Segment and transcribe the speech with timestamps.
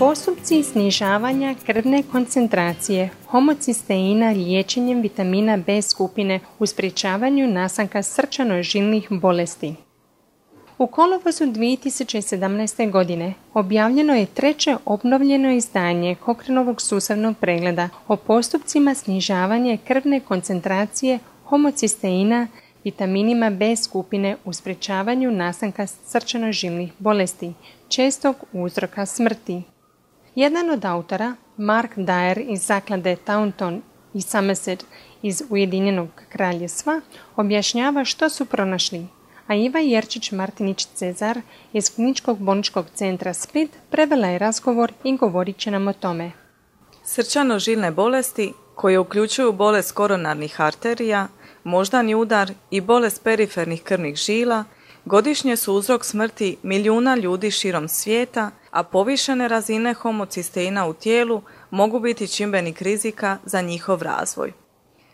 [0.00, 9.74] Postupci snižavanja krvne koncentracije homocisteina liječenjem vitamina B skupine u sprječavanju nasanka srčano-žilnih bolesti.
[10.78, 12.90] U kolovozu 2017.
[12.90, 22.46] godine objavljeno je treće obnovljeno izdanje Kokrenovog sustavnog pregleda o postupcima snižavanja krvne koncentracije homocisteina
[22.84, 27.52] vitaminima B skupine u sprječavanju nastanka srčano-žilnih bolesti,
[27.88, 29.62] čestog uzroka smrti.
[30.40, 33.82] Jedan od autora, Mark Dyer iz zaklade Taunton
[34.14, 34.84] i Somerset
[35.22, 37.00] iz Ujedinjenog kraljevstva,
[37.36, 39.06] objašnjava što su pronašli,
[39.46, 41.40] a Iva Jerčić Martinić Cezar
[41.72, 46.32] iz Kliničkog bolničkog centra Split prevela je razgovor i govorit će nam o tome.
[47.04, 51.28] Srčano-žilne bolesti koje uključuju bolest koronarnih arterija,
[51.64, 54.64] moždani udar i bolest perifernih krvnih žila
[55.10, 62.00] godišnje su uzrok smrti milijuna ljudi širom svijeta, a povišene razine homocisteina u tijelu mogu
[62.00, 64.52] biti čimbenik rizika za njihov razvoj.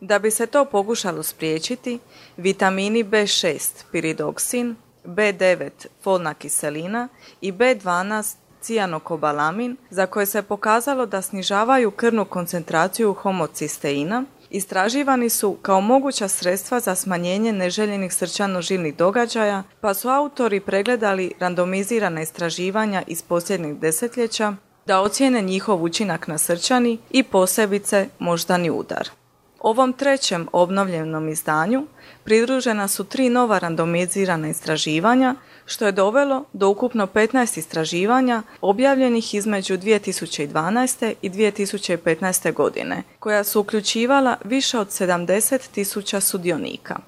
[0.00, 1.98] Da bi se to pokušalo spriječiti,
[2.36, 5.70] vitamini B6 piridoksin, B9
[6.02, 7.08] folna kiselina
[7.40, 15.80] i B12 cijanokobalamin, za koje se pokazalo da snižavaju krvnu koncentraciju homocisteina, istraživani su kao
[15.80, 23.76] moguća sredstva za smanjenje neželjenih srčano-žilnih događaja, pa su autori pregledali randomizirana istraživanja iz posljednjih
[23.76, 24.54] desetljeća
[24.86, 29.19] da ocijene njihov učinak na srčani i posebice moždani udar.
[29.60, 31.86] Ovom trećem obnovljenom izdanju
[32.24, 35.34] pridružena su tri nova randomizirana istraživanja,
[35.66, 41.14] što je dovelo do ukupno 15 istraživanja objavljenih između 2012.
[41.22, 42.52] i 2015.
[42.52, 46.98] godine, koja su uključivala više od 70 tisuća sudionika.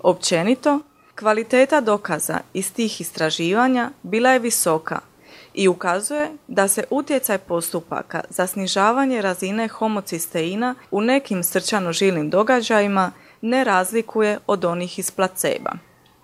[0.00, 0.80] Općenito,
[1.14, 5.11] kvaliteta dokaza iz tih istraživanja bila je visoka
[5.54, 13.64] i ukazuje da se utjecaj postupaka za snižavanje razine homocisteina u nekim srčano-žilnim događajima ne
[13.64, 15.72] razlikuje od onih iz placeba.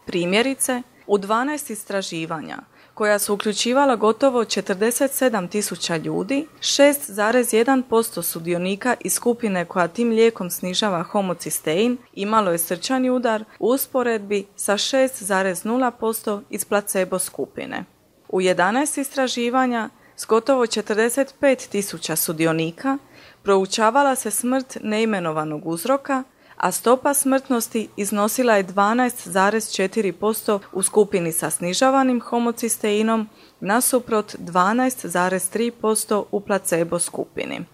[0.07, 2.59] Primjerice, u 12 istraživanja
[2.99, 11.03] koja su uključivala gotovo 47 tisuća ljudi, 6,1% sudionika iz skupine koja tim lijekom snižava
[11.03, 17.85] homocistein imalo je srčani udar u usporedbi sa 6,0% iz placebo skupine.
[18.29, 22.99] U 11 istraživanja s gotovo 45 tisuća sudionika
[23.43, 26.25] proučavala se smrt neimenovanog uzroka,
[26.57, 33.29] a stopa smrtnosti iznosila je 12,4% u skupini sa snižavanim homocisteinom
[33.61, 37.65] nasuprot 12,3% u placebo skupini.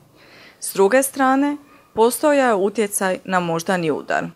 [0.61, 1.57] S druge strane,
[1.95, 4.27] postojao je utjecaj na moždani udar.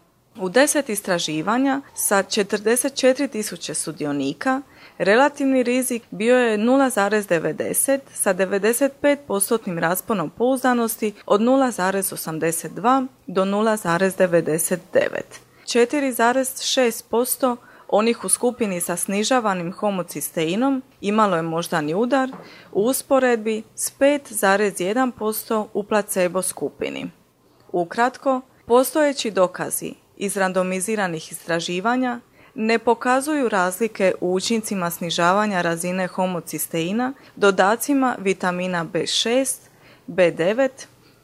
[0.41, 4.63] U deset istraživanja sa 44.000 sudionika
[4.99, 14.79] Relativni rizik bio je 0,90 sa 95% rasponom pouzdanosti od 0,82 do 0,99.
[15.65, 17.57] 4,6%
[17.89, 22.31] onih u skupini sa snižavanim homocisteinom imalo je moždani udar
[22.73, 27.11] u usporedbi s 5,1% u placebo skupini.
[27.73, 32.21] Ukratko, postojeći dokazi iz randomiziranih istraživanja
[32.55, 39.57] ne pokazuju razlike u učincima snižavanja razine homocisteina, dodacima vitamina B6,
[40.09, 40.69] B9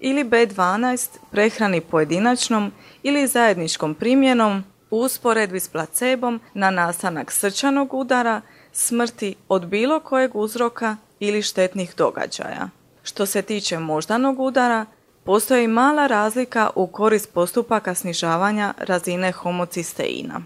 [0.01, 2.73] ili B12 prehrani pojedinačnom
[3.03, 8.41] ili zajedničkom primjenom u usporedbi s placebom na nastanak srčanog udara,
[8.73, 12.69] smrti od bilo kojeg uzroka ili štetnih događaja.
[13.03, 14.87] Što se tiče moždanog udara,
[15.25, 20.41] postoji mala razlika u korist postupaka snižavanja razine homocisteina.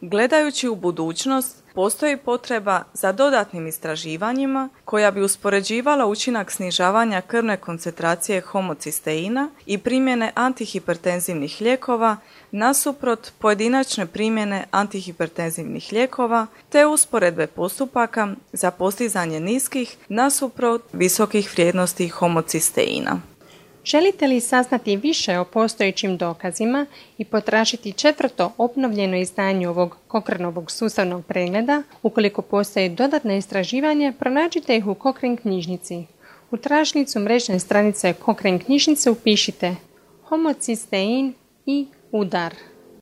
[0.00, 8.40] Gledajući u budućnost, postoji potreba za dodatnim istraživanjima koja bi uspoređivala učinak snižavanja krvne koncentracije
[8.40, 12.16] homocisteina i primjene antihipertenzivnih lijekova
[12.50, 23.29] nasuprot pojedinačne primjene antihipertenzivnih lijekova te usporedbe postupaka za postizanje niskih nasuprot visokih vrijednosti homocisteina.
[23.84, 26.86] Želite li saznati više o postojećim dokazima
[27.18, 34.86] i potražiti četvrto obnovljeno izdanje ovog Kokrnovog sustavnog pregleda, ukoliko postoje dodatne istraživanje, pronađite ih
[34.86, 36.04] u Kokren knjižnici.
[36.50, 39.76] U tražnicu mrežne stranice Kokren knjižnice upišite
[40.24, 41.34] homocistein
[41.66, 42.54] i udar.